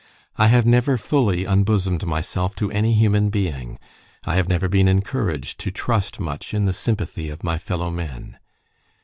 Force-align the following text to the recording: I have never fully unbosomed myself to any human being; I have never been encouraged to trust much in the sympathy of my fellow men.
I 0.35 0.47
have 0.47 0.65
never 0.65 0.97
fully 0.97 1.45
unbosomed 1.45 2.07
myself 2.07 2.55
to 2.55 2.71
any 2.71 2.93
human 2.93 3.29
being; 3.29 3.77
I 4.25 4.33
have 4.35 4.49
never 4.49 4.67
been 4.67 4.87
encouraged 4.87 5.59
to 5.59 5.69
trust 5.69 6.19
much 6.19 6.55
in 6.55 6.65
the 6.65 6.73
sympathy 6.73 7.29
of 7.29 7.43
my 7.43 7.59
fellow 7.59 7.91
men. 7.91 8.39